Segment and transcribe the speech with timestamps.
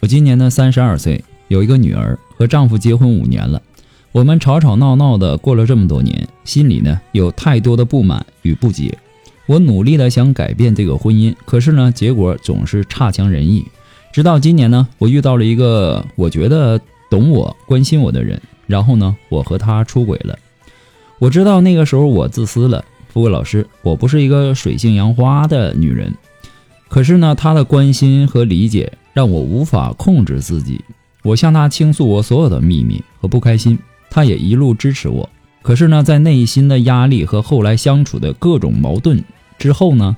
[0.00, 3.60] 我今年呢三十二岁，有一个女儿，和丈夫结婚五年了。
[4.12, 8.96] 我们吵吵闹闹的过了这么多年，心里呢有太多的不满与不解。
[9.46, 13.64] 我努力的想改变这个婚姻，可是呢结果总是差强人意。
[14.12, 20.38] 直到今年呢，我遇到了一个我觉得懂我、关心我的人，然后呢我和他出轨了。
[21.18, 26.14] 我知道那个时候我自私了，富贵老师，我不是一个水性杨花的女人。
[26.88, 28.92] 可是呢，他的关心和理解。
[29.18, 30.80] 让我无法控制自己，
[31.24, 33.76] 我向他倾诉我所有的秘密和不开心，
[34.08, 35.28] 他也一路支持我。
[35.60, 39.24] 可是呢，在内心的压力和后来相处的各种矛盾
[39.58, 40.16] 之后呢，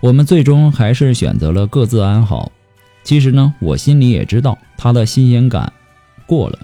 [0.00, 2.52] 我们最终还是选择了各自安好。
[3.04, 5.72] 其实呢，我心里也知道他的新鲜感
[6.26, 6.58] 过了，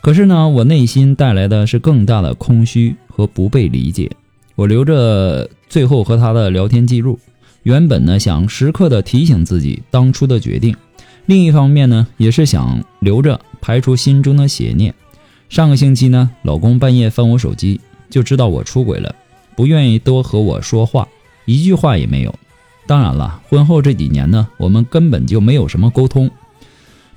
[0.00, 4.10] 可是呢，我内心带来的是更大的空虚和不被理解。
[4.56, 7.16] 我留着最后和他的聊天记录，
[7.62, 10.74] 原本呢，想时刻的提醒自己当初的决定。
[11.26, 14.94] 另一方面呢，也是想留着排除心中的邪念。
[15.48, 19.14] 上个星期呢，老公半夜翻我手机，就知道我出轨了，
[19.56, 21.08] 不愿意多和我说话，
[21.44, 22.34] 一句话也没有。
[22.86, 26.30] 当然了，婚后这几年呢，我们根本就没有什么沟通，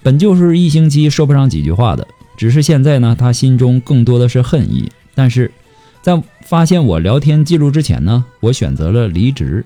[0.02, 2.08] 本就是一星期说不上几句话的。
[2.36, 4.92] 只是现在呢，他心中更多的是恨意。
[5.14, 5.52] 但是
[6.02, 9.66] 在发现我聊天记录之前呢，我选择了离职。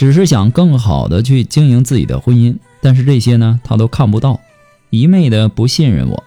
[0.00, 4.40] 只是想更好的去经营自己的婚姻，但是这些呢，他都看不到，
[4.88, 6.24] 一昧的不信任我，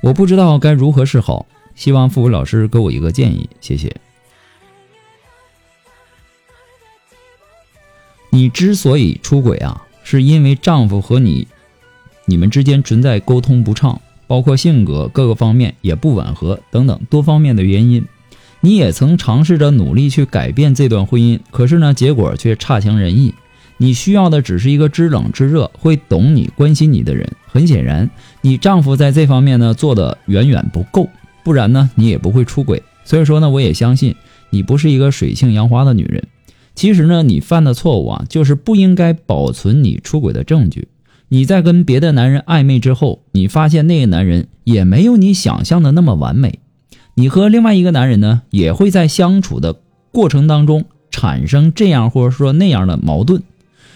[0.00, 1.44] 我不知道该如何是好，
[1.74, 3.96] 希望付伟老师给我一个建议，谢谢。
[8.30, 11.48] 你之所以出轨啊，是因为丈夫和你，
[12.26, 18.06] 你们之间存在沟通不畅，包括性格各个方面也不吻合等等多方面的原因。
[18.60, 23.34] 你也曾尝试着努力去改变这段婚姻，可是呢，结果却差强人意。
[23.78, 27.30] 你需要的只是一个知冷知热、会懂你、关心你的人。
[27.46, 28.08] 很显然，
[28.40, 31.08] 你丈夫在这方面呢做的远远不够，
[31.44, 32.82] 不然呢，你也不会出轨。
[33.04, 34.14] 所以说呢，我也相信
[34.50, 36.24] 你不是一个水性杨花的女人。
[36.74, 40.88] 其实呢，你犯的错误啊，就是不应该保存你出轨的证据。
[41.28, 46.60] 你在跟别的男人暧昧之后，你发现那个男人也没有你想象的那么完美。
[47.18, 49.76] 你和另外一个男人呢，也会在相处的
[50.12, 53.42] 过程当中产生这样或者说那样的矛盾，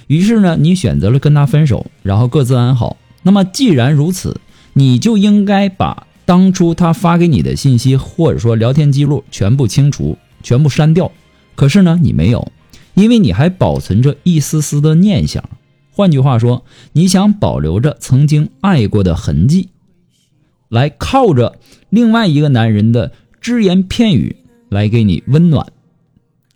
[0.07, 2.97] 于是呢，你选择了跟他分手，然后各自安好。
[3.23, 4.41] 那么既然如此，
[4.73, 11.13] 你就应该把当初他发给你的信息或者说聊天记录全部清除，全部删掉。
[11.55, 12.51] 可是呢，你没有，
[12.95, 15.45] 因为你还保存着一丝丝的念想。
[15.93, 16.65] 换句话说，
[16.95, 19.69] 你想保留着曾经爱过的痕迹。
[20.71, 21.59] 来靠着
[21.91, 24.37] 另外一个男人的只言片语
[24.69, 25.67] 来给你温暖，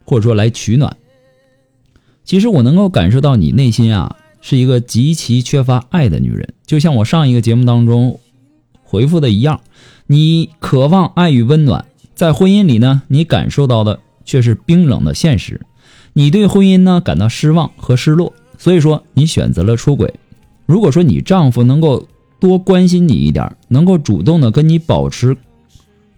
[0.05, 0.97] 或者说来取暖。
[2.25, 8.21] 其实我能够感受到你内心啊是一个极其缺乏爱的女人，就像我上一个节目当中
[8.83, 9.61] 回复的一样，
[10.07, 15.61] 你渴望爱与温暖，在婚姻里呢，你感受到的却是冰冷的现实，
[16.13, 20.15] 你对婚姻呢感到失望和失落，所以说你选择了出轨。
[20.67, 22.07] 如果说你丈夫能够。
[22.45, 25.35] 多关心你一点，能够主动的跟你保持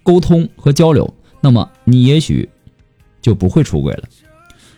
[0.03, 2.49] 沟通和交流，那么你也许
[3.23, 4.03] 就不会出轨了。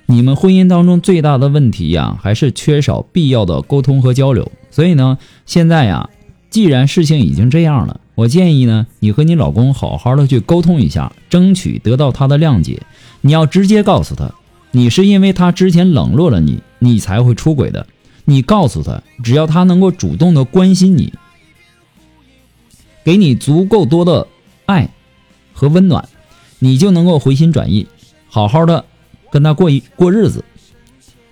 [0.04, 4.52] 你们婚姻当中最大的问题呀，还是缺少必要的沟通和交流。
[4.70, 5.16] 所以呢，
[5.46, 6.10] 现在呀，
[6.50, 12.82] 既然事情已经这样了，我建议呢，你和你老公好好的去沟通一下，争取得到他的谅解。
[13.22, 14.34] 你要直接告诉他，
[14.72, 17.86] 你是因为他之前冷落了你，你才会出轨的。
[18.26, 21.10] 你告诉他，只要他能够主动的关心你。
[23.08, 24.28] 给你足够多的
[24.66, 24.90] 爱
[25.54, 26.10] 和温暖，
[26.58, 27.88] 你就能够回心转意，
[28.28, 28.84] 好好的
[29.32, 30.44] 跟他过一过日子。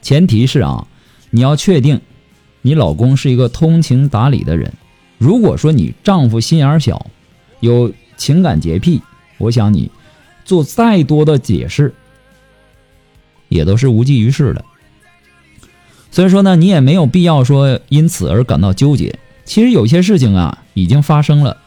[0.01, 0.87] 前提是啊，
[1.29, 2.01] 你要确定
[2.63, 4.73] 你老公是一个通情达理的人。
[5.19, 7.09] 如果说你丈夫心眼小，
[7.61, 9.03] 有情感洁癖，
[9.37, 9.91] 我想你
[10.47, 11.95] 做再多的解释，
[13.51, 14.65] 也都是无济于事的。
[16.11, 19.19] 所以说呢，你也没有必要说因此而感到纠结。
[19.45, 21.59] 其实有些事情啊，已经发生了，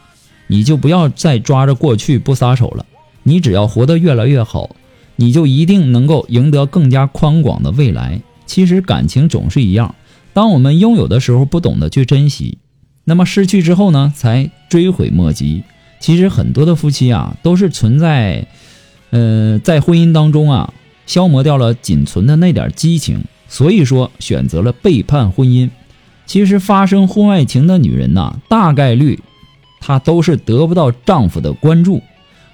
[0.50, 2.84] 你就不要再抓着过去不撒手了。
[3.22, 4.70] 你只要活得越来越好，
[5.14, 8.20] 你就一定能够赢得更加宽广的未来。
[8.46, 9.94] 其实感情总是一样，
[10.32, 12.58] 当我们拥有的时候不懂得去珍惜，
[13.04, 15.62] 那么失去之后呢，才追悔莫及。
[16.00, 18.48] 其实很多的夫妻啊，都是存在，
[19.10, 20.74] 呃，在婚姻当中啊，
[21.06, 25.70] 消磨掉了仅存的那点激情，所以说选择了背叛婚姻。
[26.26, 29.20] 其实发生婚外情的女人呐，大概率
[29.80, 32.02] 她都是得不到丈夫的关注，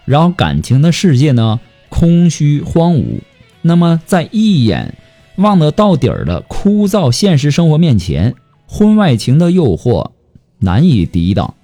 [0.05, 3.21] 然后感情的世界呢空虚荒芜。
[3.63, 4.95] 那么在一眼
[5.37, 8.35] 望得到底儿的枯燥现实生活面前，
[8.67, 10.13] 婚外情的诱惑
[10.61, 11.55] 难以抵挡。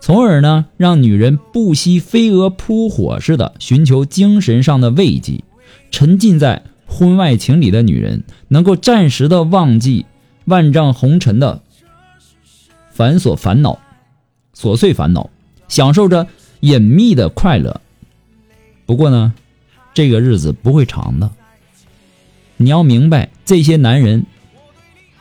[0.00, 5.42] 从而呢，让女人不惜飞蛾扑火似的寻求精神上的慰藉。
[5.90, 10.06] 沉浸在婚外情里的女人，能够暂时的忘记
[10.44, 11.62] 万丈红尘的
[12.90, 13.78] 繁琐烦恼、
[14.58, 15.30] 琐碎烦恼，
[15.68, 16.26] 享受着
[16.60, 17.80] 隐秘的快乐。
[18.86, 19.32] 不过呢，
[19.94, 21.30] 这个日子不会长的。
[22.56, 24.26] 你要明白，这些男人，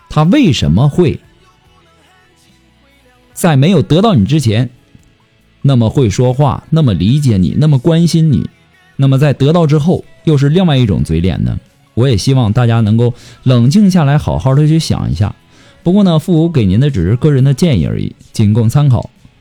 [0.09, 1.19] 他为什么会？
[3.33, 4.71] 在没有得到你之前，
[5.61, 8.49] 那么会说话，那么理解你，那么关心你，
[8.95, 11.59] 那么在得到之后，又是另外一种嘴脸呢？
[11.93, 13.13] 我也希望大家能够
[13.43, 15.35] 冷静下来，好好的去想一下。
[15.83, 19.11] 不过呢，父母给您的只是个人的建议而已，仅供参考。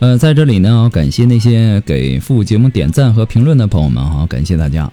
[0.00, 4.90] 呃，在这里呢，感谢那些给副节目点赞和评论的朋友们哈，感谢大家。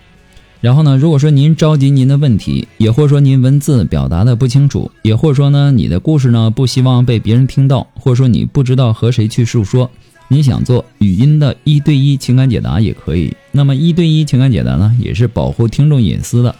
[0.61, 9.89] 然后呢，如果说您着急您的问题，也或者说您文字表达的不清楚，也或者说呢，你的故事呢不希望被别人听到，或者说你不知道和谁去诉说，
[10.27, 13.35] 你想做语音的一对一情感解答也可以。
[13.51, 16.55] 那么一对一情感解答呢，也是保护听众隐私的，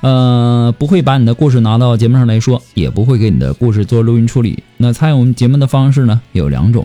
[0.00, 4.62] 呃，不会把你的故事拿到节目上来说，也不会给你的故事做录音处理。
[4.76, 6.84] 那参与我们节目的方式呢有两种。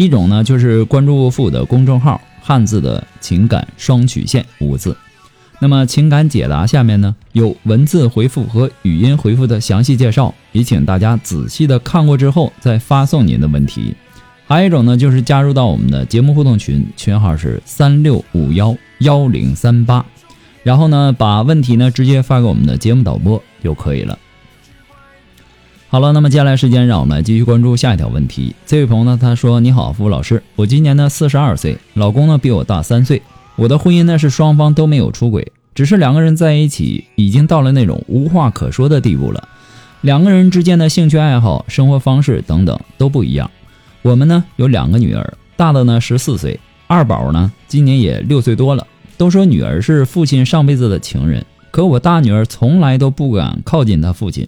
[0.00, 4.96] 一种呢，就是关注父的公众号“汉字的情感双曲线”五字。
[5.58, 13.94] 那么情感解答下面呢有文字回复和语音回复的详细介绍，也请大家仔细的看过之后再发送您的问题。
[14.46, 20.02] 还有一种呢，就是加入到我们的节目互动群，群号是三六五幺幺零三八，
[20.62, 24.18] 然后呢把问题呢直接发给我们的节目导播就可以了。
[25.92, 28.54] 好了，那么接下来时间，让我们来继续关注下一条问题。
[28.64, 33.20] 这位朋友呢，他说：“你好，付老师，我今年呢四十二岁，老公呢比我大三岁。
[33.56, 39.48] 我的婚姻呢是双方都没有出轨，只是两个人在一起已经到了那种无话可说的地步了。
[40.02, 43.50] 两个人之间的兴趣爱好、生活方式等等都不一样。
[44.02, 48.86] 我们呢有两个女儿，大的呢十四岁，二宝呢今年也六岁多了。
[49.16, 54.46] 都说女儿是父亲上辈子的情人，可我大女儿从来都不敢靠近她父亲。”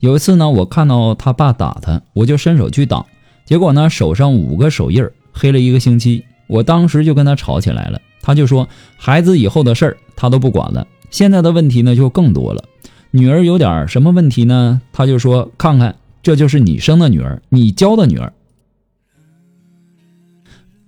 [0.00, 3.04] 有一次呢，我看到他爸打他，我就伸手去挡，
[3.44, 6.24] 结果呢，手上五个手印黑了一个星期。
[6.46, 8.66] 我当时就跟他吵起来了，他就说
[8.96, 10.86] 孩子以后的事儿他都不管了。
[11.10, 12.64] 现在的问题呢就更多了，
[13.10, 14.80] 女儿有点什么问题呢？
[14.90, 18.32] 他就说看看，这就是你生的女儿，你教的女儿，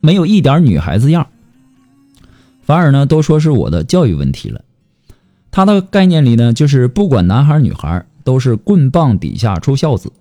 [0.01, 1.29] 没有一点女孩子样，
[2.63, 4.63] 反而呢都说是我的教育问题了。
[5.51, 8.07] 他的概念里呢，就是不管男孩女孩。
[8.25, 10.13] 都是棍棒底下出孝子。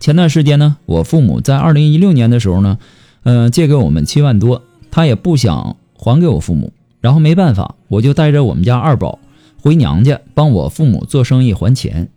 [0.00, 2.78] 前段时间呢，我父母在二零一六年的时候呢，
[3.22, 9.18] 嗯，借给我们七万多，他也不想还给我父母，然后没办法，我就带着我们家二宝
[9.62, 12.10] 回娘家帮我父母做生意还钱。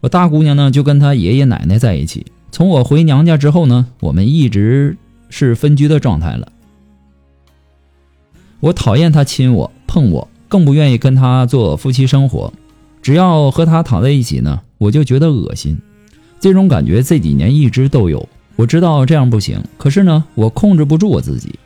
[0.00, 2.26] 我大姑娘呢就跟她爷爷奶奶在一起。
[2.50, 4.96] 从我回娘家之后呢，我们一直
[5.28, 6.50] 是分居的状态了。
[8.60, 12.50] 我讨厌他亲我碰我，更不愿意跟他做夫妻生活。
[13.04, 15.76] 只要和他躺在一起呢，我就觉得恶心。
[16.40, 18.26] 这种感觉这几年一直都有。
[18.56, 21.58] 我知道这样不行，可是呢，我控制不住我自己。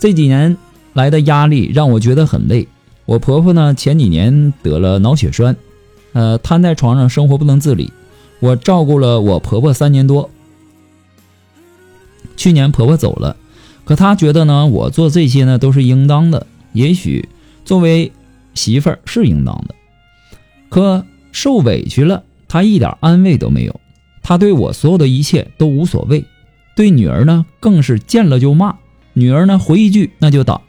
[0.00, 0.56] 这几年
[0.92, 2.66] 来的压力让我觉得很累。
[3.04, 5.54] 我婆婆呢，前几年得了脑血栓，
[6.14, 7.92] 呃，瘫在床上生活不能自理。
[8.40, 10.28] 我照顾了我婆婆三年多，
[12.36, 13.36] 去年婆婆走了，
[13.84, 16.44] 可她觉得呢，我做这些呢都是应当的。
[16.72, 17.28] 也许
[17.64, 18.10] 作为
[18.54, 19.76] 媳妇儿是应当的，
[20.68, 23.80] 可受委屈了，她一点安慰都没有。
[24.22, 26.24] 她对我所有的一切都无所谓，
[26.74, 28.76] 对女儿呢更是见了就骂。
[29.12, 30.60] 女儿呢回一句那就打。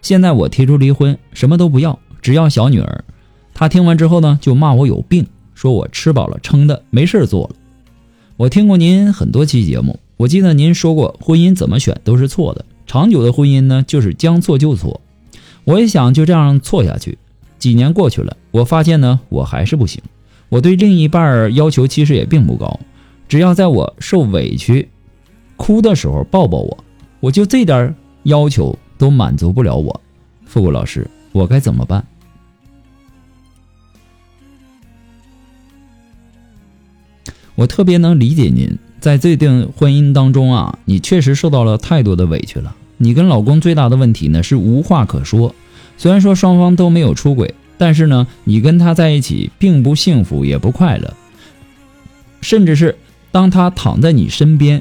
[0.00, 3.04] 现在我提出离婚，什么都不要，只要小女儿。
[3.54, 7.56] 她听完之后呢，就骂我有病，说我吃饱了撑的，没事做了。
[8.36, 15.00] 我听过您很多期节目，我记得您说过，婚姻怎么选都是错的，长久的婚姻呢，就是将错就错。
[15.64, 17.18] 我也想就这样错下去。
[17.58, 20.00] 几年过去了，我发现呢，我还是不行。
[20.48, 22.78] 我对另一半要求其实也并不高，
[23.26, 24.88] 只要在我受委屈、
[25.56, 26.84] 哭的时候抱抱我，
[27.18, 30.00] 我就这点要求都满足不了我。
[30.44, 32.04] 富贵老师，我该怎么办？
[37.54, 42.76] 我特别能理解您，在这段婚姻当中啊，你确实受到了太多的委屈了。
[42.98, 45.54] 你跟老公最大的问题呢是无话可说。
[45.96, 51.14] 虽然说双方都没有出轨，但是呢，你跟他在一起并不幸福，也不快乐。
[52.40, 52.96] 甚至是
[53.32, 54.80] 当他躺在你身边，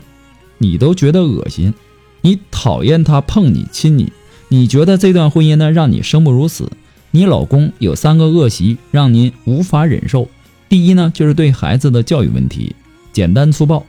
[0.60, 1.74] 你都觉得恶心，
[2.22, 4.13] 你讨厌他碰你亲你，
[4.50, 6.72] 你觉得这段婚姻呢让你生不如死。
[7.10, 10.29] 你老公有三个恶习让您无法忍受。
[10.70, 12.75] 第一呢，就是对孩子的教育问题，
[13.12, 13.84] 简单粗暴。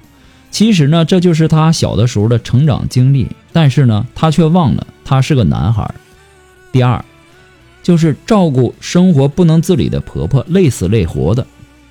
[0.51, 3.29] 其实呢，这就是他小的时候的成长经历。
[3.53, 5.95] 但是呢，他却忘了他是个男孩。
[6.73, 7.05] 第二，
[7.83, 11.47] 就是照顾生活不能自理的婆婆，累死累活的，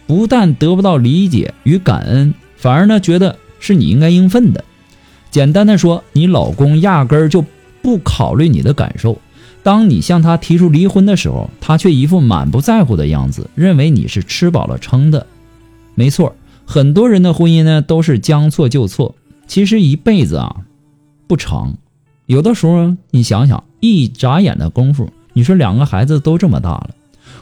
[0.08, 4.64] 不但得不到理解与感恩，反而呢觉得是你应该应分的。
[5.30, 7.44] 简单的说，你老公压根儿就
[7.82, 9.20] 不考虑你的感受。
[9.64, 15.28] 当你向他提出离婚的时候，他却一副满不在乎的样子，认为你是吃饱了撑的。
[15.94, 19.14] 没错，很多人的婚姻呢都是将错就错。
[19.46, 20.56] 其实一辈子啊
[21.28, 21.78] 不长，
[22.26, 26.90] 有的时候你想想，一眨眼的功夫，你说两个孩子都这么大了，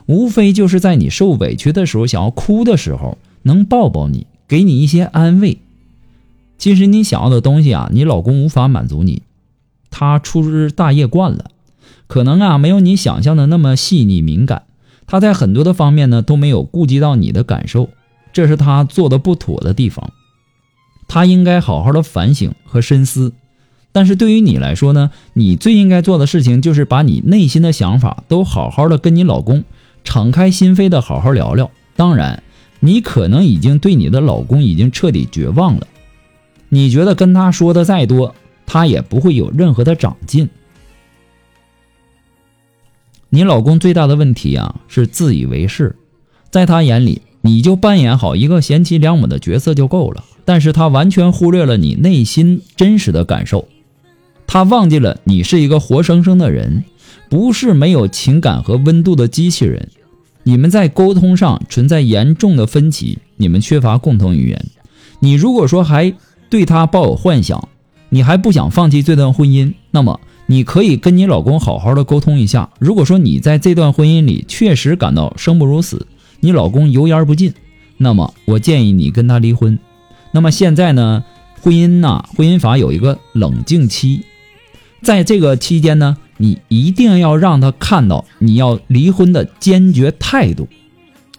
[0.06, 5.60] 无非就是在你受委屈的时候、想要哭的时候，能抱抱你，给你一些安慰。
[6.58, 9.24] 其实你想要的东西啊，你老公无法满足你，
[9.90, 11.52] 他粗枝大叶惯了。
[12.08, 14.64] 可能啊，没有你想象的那么细腻敏感。
[15.08, 17.90] 他在很多的方面呢都没有顾及到你的感受，
[18.34, 20.12] 这是他做的不妥的地方。
[21.08, 23.34] 他应该好好的反省和深思。
[23.92, 29.64] 但是对于你来说呢，你最应该做的事情就是把你内心的想法都好好的跟你老公
[30.04, 31.72] 敞开心扉的好好聊聊。
[31.96, 32.44] 当然，
[32.80, 35.88] 你可能已经对你的老公已经彻底绝望了。
[36.70, 40.50] 你觉得跟他说的再多，他也不会有任何的长进。
[43.32, 45.96] 你老公最大的问题啊，是自以为是，
[46.52, 50.24] 在他眼里，你就扮演好一个贤妻良母的角色就够了。
[50.46, 53.68] 但是他完全忽略了你内心真实的感受，
[54.52, 56.84] 他忘记了你是一个活生生的人，
[57.30, 59.90] 不是没有情感和温度的机器人。
[60.42, 64.66] 你们在沟通上存在严重的分歧，你们缺乏共同语言。
[65.20, 66.12] 你如果说还
[66.50, 67.70] 对他抱有幻想，
[68.10, 70.20] 你还不想放弃这段婚姻，那么。
[70.48, 72.72] 你可以跟你老公好好的沟通一下。
[72.80, 76.08] 如果说你在这段婚姻里确实感到生不如死，
[76.40, 77.54] 你老公油盐不进，
[77.98, 79.78] 那么我建议你跟他离婚。
[80.32, 81.24] 那么现在呢，
[81.62, 84.24] 婚姻呐，婚姻法有一个冷静期，
[85.02, 90.68] 在这个期间呢，你一定要让他看到你要离婚的坚决态度，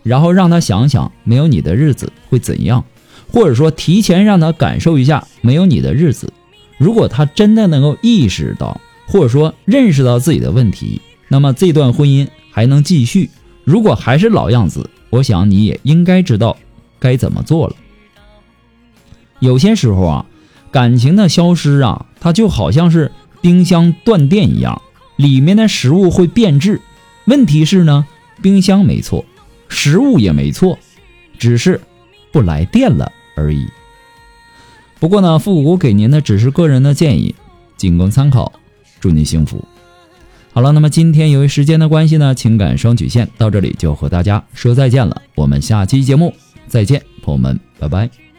[0.03, 2.85] 然后让他想想没有你的日子会怎样，
[3.29, 6.33] 或者说提前让他感受一下没有你的日子。
[6.79, 13.31] 如果他真的能够意识到，或者说认识到自己的问题，那么这段婚姻还能继续。
[13.65, 16.57] 如果还是老样子，我想你也应该知道
[16.99, 17.77] 该怎么做了。
[19.41, 20.27] 有些时候啊，
[20.71, 24.81] 感情的消失啊，它就好像是冰箱断电一样，
[25.17, 26.81] 里面的食物会变质。
[27.27, 28.07] 问题是呢，
[28.43, 29.25] 冰箱没错，
[29.69, 30.79] 食物也没错，
[31.39, 31.81] 只是
[32.33, 33.67] 不来电了而已。
[34.99, 37.35] 不过呢，复古给您的只是个人的建议，
[37.77, 38.53] 仅供参考。
[39.01, 39.65] 祝您幸福。
[40.53, 45.23] 好了，那么今天由于时间的关系呢，情感双曲线到这里就和大家说再见了。
[45.35, 46.35] 我们下期节目
[46.67, 48.30] 再见，朋友们，拜拜。